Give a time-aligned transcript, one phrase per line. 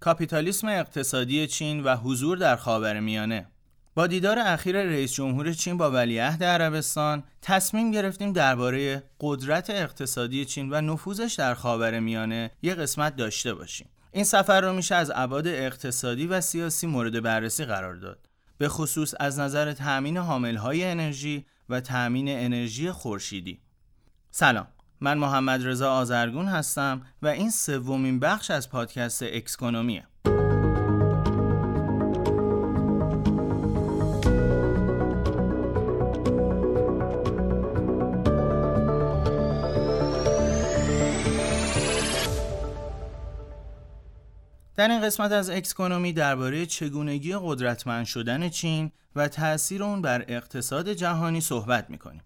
[0.00, 3.46] کاپیتالیسم اقتصادی چین و حضور در خاورمیانه
[3.94, 10.70] با دیدار اخیر رئیس جمهور چین با ولیعهد عربستان تصمیم گرفتیم درباره قدرت اقتصادی چین
[10.72, 13.88] و نفوذش در خاورمیانه یک قسمت داشته باشیم.
[14.12, 18.28] این سفر رو میشه از ابعاد اقتصادی و سیاسی مورد بررسی قرار داد.
[18.58, 23.60] به خصوص از نظر تأمین حاملهای انرژی و تأمین انرژی خورشیدی.
[24.30, 24.66] سلام
[25.00, 30.06] من محمد رضا آزرگون هستم و این سومین بخش از پادکست اکسکونومیه
[44.76, 50.92] در این قسمت از اکسکونومی درباره چگونگی قدرتمند شدن چین و تأثیر اون بر اقتصاد
[50.92, 52.22] جهانی صحبت می‌کنیم.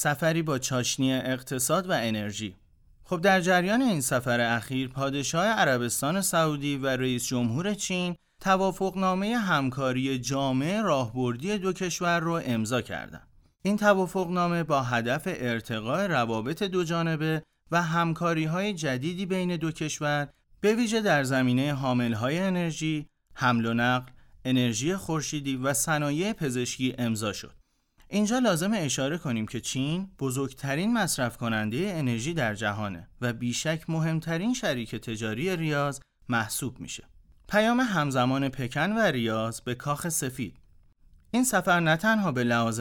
[0.00, 2.56] سفری با چاشنی اقتصاد و انرژی
[3.04, 10.18] خب در جریان این سفر اخیر پادشاه عربستان سعودی و رئیس جمهور چین توافقنامه همکاری
[10.18, 13.28] جامع راهبردی دو کشور رو امضا کردند.
[13.62, 20.28] این توافقنامه با هدف ارتقاء روابط دو جانبه و همکاری های جدیدی بین دو کشور
[20.60, 21.74] به ویژه در زمینه
[22.14, 24.12] های انرژی، حمل و نقل،
[24.44, 27.57] انرژی خورشیدی و صنایع پزشکی امضا شد.
[28.10, 34.54] اینجا لازم اشاره کنیم که چین بزرگترین مصرف کننده انرژی در جهانه و بیشک مهمترین
[34.54, 37.04] شریک تجاری ریاض محسوب میشه.
[37.48, 40.56] پیام همزمان پکن و ریاض به کاخ سفید.
[41.30, 42.80] این سفر نه تنها به لحاظ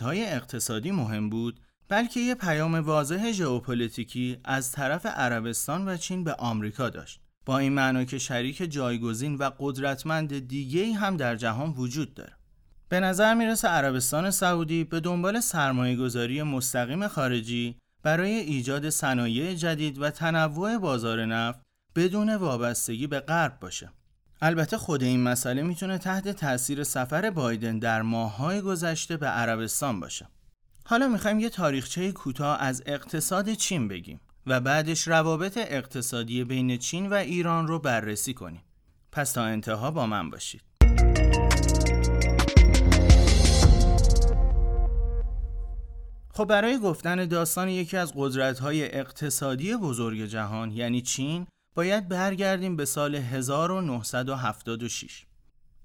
[0.00, 6.34] های اقتصادی مهم بود بلکه یه پیام واضح ژئوپلیتیکی از طرف عربستان و چین به
[6.34, 7.20] آمریکا داشت.
[7.44, 12.32] با این معنا که شریک جایگزین و قدرتمند دیگه هم در جهان وجود داره.
[12.88, 19.98] به نظر می‌رسه عربستان سعودی به دنبال سرمایه گذاری مستقیم خارجی برای ایجاد صنایع جدید
[19.98, 21.60] و تنوع بازار نفت
[21.96, 23.90] بدون وابستگی به غرب باشه.
[24.42, 30.28] البته خود این مسئله می‌تونه تحت تاثیر سفر بایدن در ماههای گذشته به عربستان باشه.
[30.84, 37.06] حالا می‌خوایم یه تاریخچه کوتاه از اقتصاد چین بگیم و بعدش روابط اقتصادی بین چین
[37.06, 38.62] و ایران رو بررسی کنیم.
[39.12, 40.75] پس تا انتها با من باشید.
[46.36, 52.84] خب برای گفتن داستان یکی از قدرت‌های اقتصادی بزرگ جهان یعنی چین باید برگردیم به
[52.84, 55.26] سال 1976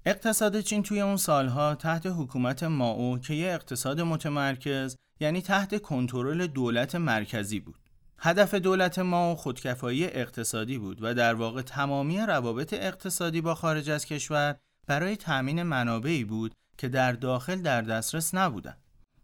[0.06, 6.46] اقتصاد چین توی اون سالها تحت حکومت ماو که یه اقتصاد متمرکز یعنی تحت کنترل
[6.46, 7.80] دولت مرکزی بود.
[8.18, 14.04] هدف دولت ماو خودکفایی اقتصادی بود و در واقع تمامی روابط اقتصادی با خارج از
[14.04, 18.81] کشور برای تأمین منابعی بود که در داخل در دسترس نبودند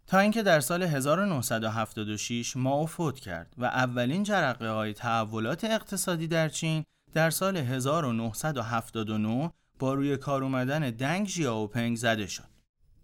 [0.09, 6.49] تا اینکه در سال 1976 ماو فوت کرد و اولین جرقه های تحولات اقتصادی در
[6.49, 12.49] چین در سال 1979 با روی کار اومدن دنگ ژیاوپنگ زده شد.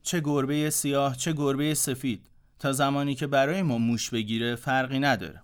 [0.02, 5.42] چه گربه سیاه چه گربه سفید تا زمانی که برای ما موش بگیره فرقی نداره.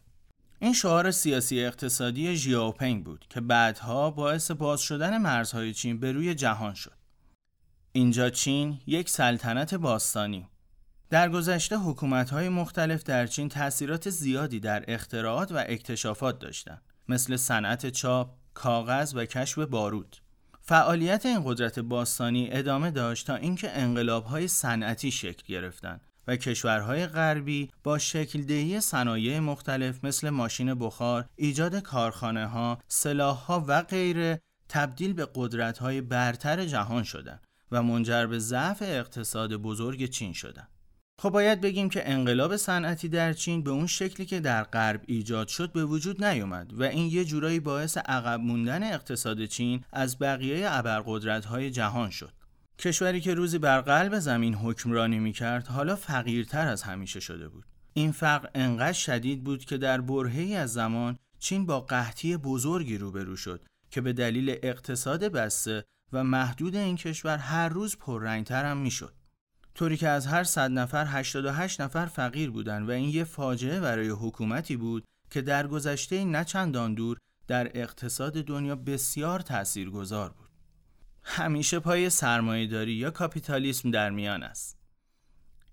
[0.58, 6.34] این شعار سیاسی اقتصادی ژیاوپنگ بود که بعدها باعث باز شدن مرزهای چین به روی
[6.34, 6.96] جهان شد.
[7.92, 10.49] اینجا چین یک سلطنت باستانی
[11.10, 17.90] در گذشته حکومت‌های مختلف در چین تأثیرات زیادی در اختراعات و اکتشافات داشتند مثل صنعت
[17.90, 20.16] چاپ، کاغذ و کشف بارود.
[20.60, 27.70] فعالیت این قدرت باستانی ادامه داشت تا اینکه انقلاب‌های صنعتی شکل گرفتند و کشورهای غربی
[27.82, 34.40] با شکل دهی صنایع مختلف مثل ماشین بخار، ایجاد کارخانه ها، سلاح ها و غیره
[34.68, 40.68] تبدیل به قدرت های برتر جهان شدند و منجر به ضعف اقتصاد بزرگ چین شدند.
[41.22, 45.48] خب باید بگیم که انقلاب صنعتی در چین به اون شکلی که در غرب ایجاد
[45.48, 50.66] شد به وجود نیومد و این یه جورایی باعث عقب موندن اقتصاد چین از بقیه
[50.70, 52.32] ابرقدرت‌های جهان شد.
[52.78, 57.64] کشوری که روزی بر قلب زمین حکمرانی می‌کرد حالا فقیرتر از همیشه شده بود.
[57.94, 63.36] این فقر انقدر شدید بود که در برهه‌ای از زمان چین با قحطی بزرگی روبرو
[63.36, 69.19] شد که به دلیل اقتصاد بسته و محدود این کشور هر روز پررنگتر هم می‌شد.
[69.74, 74.08] طوری که از هر صد نفر 88 نفر فقیر بودند و این یه فاجعه برای
[74.08, 80.48] حکومتی بود که در گذشته نه چندان دور در اقتصاد دنیا بسیار تاثیرگذار بود.
[81.22, 84.80] همیشه پای سرمایهداری یا کاپیتالیسم در میان است.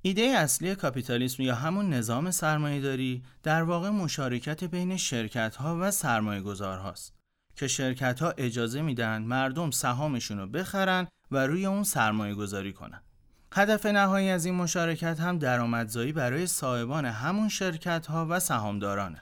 [0.02, 6.42] ایده اصلی کاپیتالیسم یا همون نظام سرمایهداری در واقع مشارکت بین شرکت ها و سرمایه
[6.62, 7.14] هاست
[7.56, 13.02] که شرکت ها اجازه میدن مردم سهامشون رو بخرن و روی اون سرمایه گذاری کنن.
[13.52, 19.22] هدف نهایی از این مشارکت هم درآمدزایی برای صاحبان همون شرکت ها و سهامدارانه.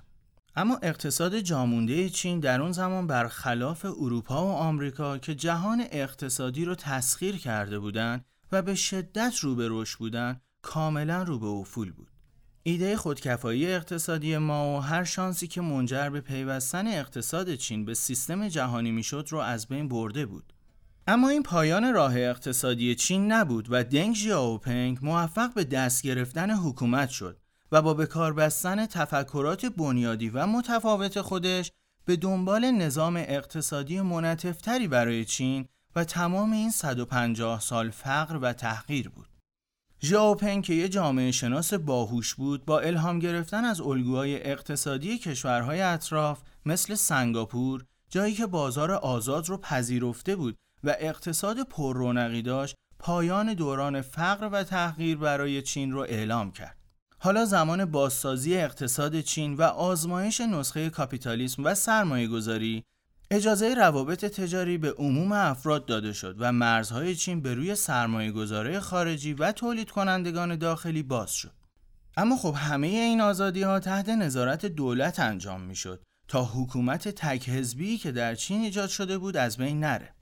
[0.55, 6.75] اما اقتصاد جامونده چین در اون زمان برخلاف اروپا و آمریکا که جهان اقتصادی رو
[6.75, 12.11] تسخیر کرده بودند و به شدت رو به رشد بودن کاملا رو به افول بود.
[12.63, 18.47] ایده خودکفایی اقتصادی ما و هر شانسی که منجر به پیوستن اقتصاد چین به سیستم
[18.47, 20.53] جهانی می‌شد رو از بین برده بود.
[21.07, 27.09] اما این پایان راه اقتصادی چین نبود و دنگ ژیائوپنگ موفق به دست گرفتن حکومت
[27.09, 27.39] شد
[27.71, 31.71] و با بکار بستن تفکرات بنیادی و متفاوت خودش
[32.05, 39.09] به دنبال نظام اقتصادی منطفتری برای چین و تمام این 150 سال فقر و تحقیر
[39.09, 39.27] بود.
[40.01, 46.41] ژاوپنگ که یه جامعه شناس باهوش بود با الهام گرفتن از الگوهای اقتصادی کشورهای اطراف
[46.65, 54.01] مثل سنگاپور جایی که بازار آزاد رو پذیرفته بود و اقتصاد پررونقی داشت پایان دوران
[54.01, 56.77] فقر و تحقیر برای چین رو اعلام کرد.
[57.19, 62.83] حالا زمان بازسازی اقتصاد چین و آزمایش نسخه کاپیتالیسم و سرمایه گذاری
[63.31, 68.79] اجازه روابط تجاری به عموم افراد داده شد و مرزهای چین به روی سرمایه گذاره
[68.79, 71.51] خارجی و تولید کنندگان داخلی باز شد.
[72.17, 77.67] اما خب همه این آزادی ها تحت نظارت دولت انجام می شد تا حکومت تک
[78.01, 80.14] که در چین ایجاد شده بود از بین نره.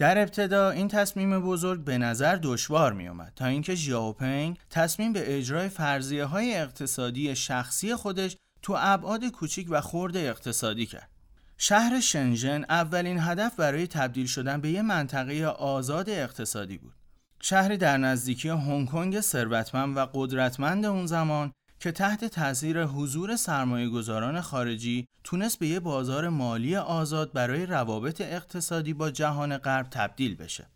[0.00, 5.38] در ابتدا این تصمیم بزرگ به نظر دشوار می اومد تا اینکه ژیاوپنگ تصمیم به
[5.38, 11.10] اجرای فرضیه های اقتصادی شخصی خودش تو ابعاد کوچیک و خرد اقتصادی کرد.
[11.58, 16.94] شهر شنژن اولین هدف برای تبدیل شدن به یک منطقه آزاد اقتصادی بود.
[17.42, 23.88] شهری در نزدیکی هنگ کنگ ثروتمند و قدرتمند اون زمان که تحت تاثیر حضور سرمایه
[23.88, 30.36] گذاران خارجی تونست به یه بازار مالی آزاد برای روابط اقتصادی با جهان غرب تبدیل
[30.36, 30.66] بشه.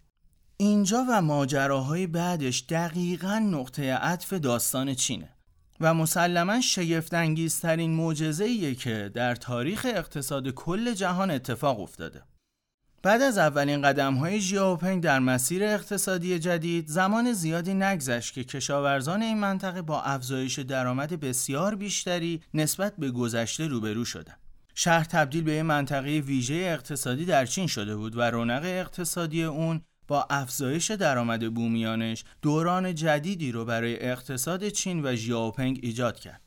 [0.57, 5.29] اینجا و ماجراهای بعدش دقیقا نقطه عطف داستان چینه
[5.81, 12.23] و مسلما شگفتانگیزترین معجزه‌ایه که در تاریخ اقتصاد کل جهان اتفاق افتاده.
[13.05, 19.23] بعد از اولین قدم های ژیاوپنگ در مسیر اقتصادی جدید زمان زیادی نگذشت که کشاورزان
[19.23, 24.39] این منطقه با افزایش درآمد بسیار بیشتری نسبت به گذشته روبرو شدند.
[24.75, 29.81] شهر تبدیل به یک منطقه ویژه اقتصادی در چین شده بود و رونق اقتصادی اون
[30.09, 36.41] با افزایش درآمد بومیانش دوران جدیدی رو برای اقتصاد چین و ژیاوپنگ ایجاد کرد.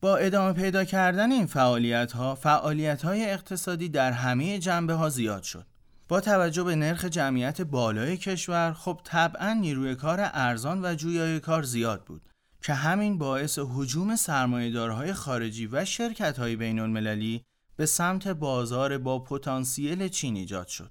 [0.00, 5.42] با ادامه پیدا کردن این فعالیت ها، فعالیت های اقتصادی در همه جنبه ها زیاد
[5.42, 5.66] شد.
[6.08, 11.62] با توجه به نرخ جمعیت بالای کشور خب طبعا نیروی کار ارزان و جویای کار
[11.62, 12.22] زیاد بود
[12.62, 17.44] که همین باعث حجوم سرمایهدارهای خارجی و شرکت بین المللی
[17.76, 20.90] به سمت بازار با پتانسیل چین ایجاد شد.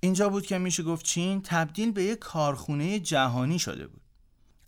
[0.00, 4.02] اینجا بود که میشه گفت چین تبدیل به یک کارخونه جهانی شده بود.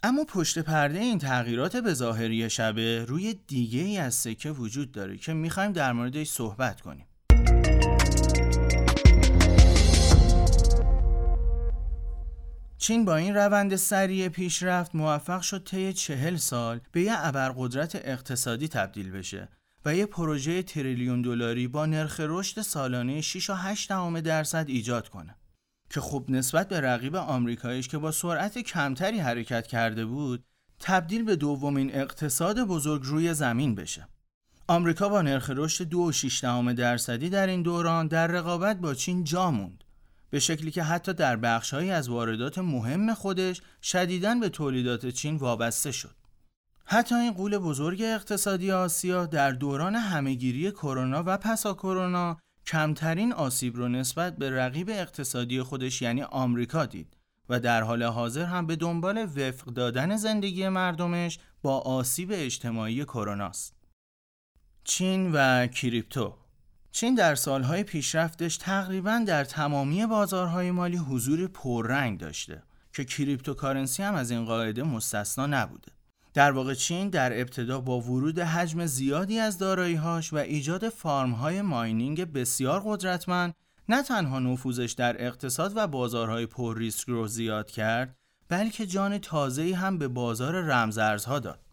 [0.02, 5.16] اما پشت پرده این تغییرات به ظاهری شبه روی دیگه ای از سکه وجود داره
[5.18, 7.06] که می‌خوایم در موردش صحبت کنیم.
[12.84, 18.68] چین با این روند سریع پیشرفت موفق شد طی چهل سال به یه ابرقدرت اقتصادی
[18.68, 19.48] تبدیل بشه
[19.84, 23.88] و یه پروژه تریلیون دلاری با نرخ رشد سالانه 6 و 8
[24.20, 25.36] درصد ایجاد کنه.
[25.90, 30.44] که خوب نسبت به رقیب آمریکایش که با سرعت کمتری حرکت کرده بود
[30.80, 34.08] تبدیل به دومین اقتصاد بزرگ روی زمین بشه.
[34.68, 39.83] آمریکا با نرخ رشد 2.6 درصدی در این دوران در رقابت با چین جا موند.
[40.34, 45.92] به شکلی که حتی در بخشهایی از واردات مهم خودش شدیداً به تولیدات چین وابسته
[45.92, 46.14] شد
[46.84, 53.76] حتی این قول بزرگ اقتصادی آسیا در دوران همهگیری کرونا و پسا کرونا کمترین آسیب
[53.76, 57.16] رو نسبت به رقیب اقتصادی خودش یعنی آمریکا دید
[57.48, 63.74] و در حال حاضر هم به دنبال وفق دادن زندگی مردمش با آسیب اجتماعی کروناست.
[64.84, 66.43] چین و crypto
[66.96, 74.14] چین در سالهای پیشرفتش تقریبا در تمامی بازارهای مالی حضور پررنگ داشته که cryptocurrency هم
[74.14, 75.92] از این قاعده مستثنا نبوده.
[76.34, 81.80] در واقع چین در ابتدا با ورود حجم زیادی از دارایی‌هاش و ایجاد farm های
[81.80, 83.54] mining بسیار قدرتمند
[83.88, 88.16] نه تنها نفوذش در اقتصاد و بازارهای پر ریسک رو زیاد کرد
[88.48, 91.63] بلکه جان تازه‌ای هم به بازار رمزارزها داد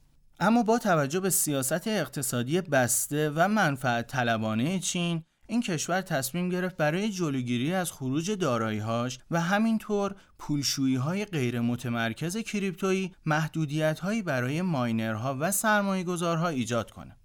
[0.44, 6.78] اما با توجه به سیاست اقتصادی بسته و منفعت طلبانه چین این کشور تصمیم گرفت
[6.78, 15.52] برای جلوگیری از خروج دارایی‌هاش و همینطور پولشویی‌های غیر متمرکز کریپتویی محدودیت‌هایی برای ماینرها و
[15.52, 17.18] سرمایه‌گذارها ایجاد کنه.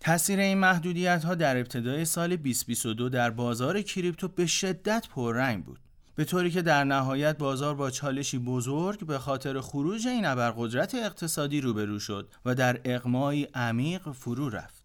[0.00, 5.80] تاثیر این محدودیت ها در ابتدای سال 2022 در بازار کریپتو به شدت پررنگ بود.
[6.14, 11.60] به طوری که در نهایت بازار با چالشی بزرگ به خاطر خروج این ابرقدرت اقتصادی
[11.60, 14.82] روبرو شد و در اقمایی عمیق فرو رفت.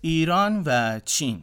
[0.00, 1.42] ایران و چین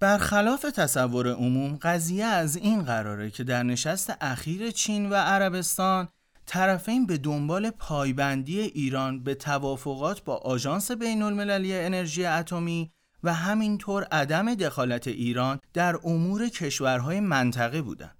[0.00, 6.08] برخلاف تصور عموم قضیه از این قراره که در نشست اخیر چین و عربستان
[6.46, 12.92] طرفین به دنبال پایبندی ایران به توافقات با آژانس بین المللی انرژی اتمی
[13.26, 18.16] و همینطور عدم دخالت ایران در امور کشورهای منطقه بودند.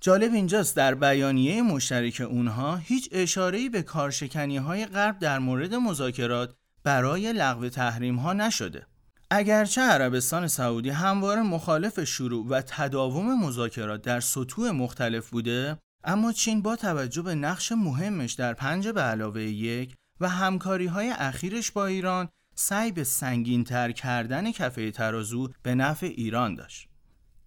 [0.00, 6.54] جالب اینجاست در بیانیه مشترک اونها هیچ اشاره‌ای به کارشکنی های غرب در مورد مذاکرات
[6.84, 8.86] برای لغو تحریم ها نشده.
[9.30, 16.62] اگرچه عربستان سعودی همواره مخالف شروع و تداوم مذاکرات در سطوح مختلف بوده اما چین
[16.62, 21.86] با توجه به نقش مهمش در پنج به علاوه یک و همکاری های اخیرش با
[21.86, 26.88] ایران سعی به سنگین تر کردن کفه ترازو به نفع ایران داشت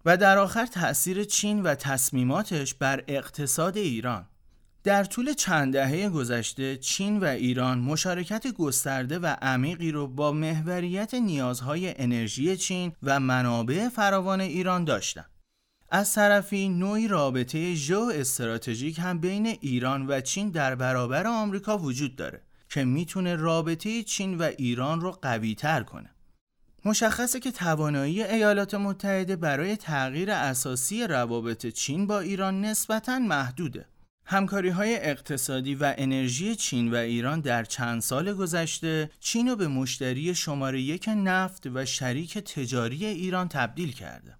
[0.04, 4.26] و در آخر تأثیر چین و تصمیماتش بر اقتصاد ایران
[4.84, 11.14] در طول چند دهه گذشته چین و ایران مشارکت گسترده و عمیقی رو با محوریت
[11.14, 15.30] نیازهای انرژی چین و منابع فراوان ایران داشتند.
[15.90, 22.16] از طرفی نوعی رابطه ژو استراتژیک هم بین ایران و چین در برابر آمریکا وجود
[22.16, 26.10] داره که می‌تونه رابطه چین و ایران رو قوی تر کنه.
[26.84, 33.86] مشخصه که توانایی ایالات متحده برای تغییر اساسی روابط چین با ایران نسبتاً محدوده.
[34.24, 39.68] همکاری های اقتصادی و انرژی چین و ایران در چند سال گذشته چین رو به
[39.68, 44.36] مشتری شماره یک نفت و شریک تجاری ایران تبدیل کرده.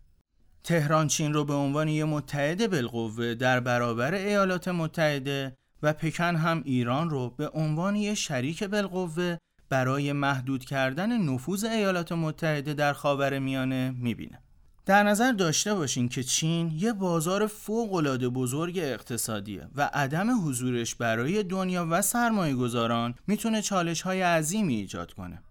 [0.65, 6.63] تهران چین رو به عنوان یک متحد بالقوه در برابر ایالات متحده و پکن هم
[6.65, 9.37] ایران رو به عنوان یک شریک بالقوه
[9.69, 14.39] برای محدود کردن نفوذ ایالات متحده در خاور میانه می‌بینه.
[14.87, 21.43] در نظر داشته باشین که چین یه بازار فوق بزرگ اقتصادیه و عدم حضورش برای
[21.43, 25.43] دنیا و سرمایه گذاران می‌تونه چالش های عظیمی ایجاد کنه.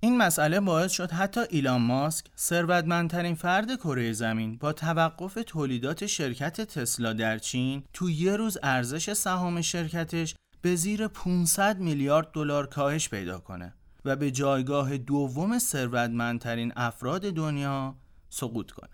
[0.00, 6.60] این مسئله باعث شد حتی ایلان ماسک ثروتمندترین فرد کره زمین با توقف تولیدات شرکت
[6.60, 13.08] تسلا در چین تو یه روز ارزش سهام شرکتش به زیر 500 میلیارد دلار کاهش
[13.08, 13.74] پیدا کنه
[14.04, 17.96] و به جایگاه دوم ثروتمندترین افراد دنیا
[18.30, 18.90] سقوط کنه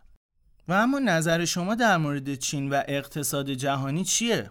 [0.68, 4.50] و اما نظر شما در مورد چین و اقتصاد جهانی چیه؟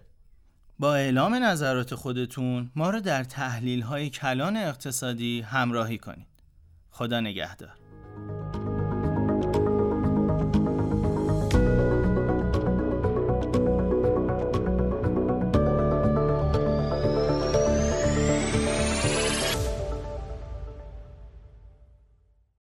[0.80, 6.33] با اعلام نظرات خودتون ما رو در تحلیل های کلان اقتصادی همراهی کنید
[6.94, 7.83] خدا نگهدار.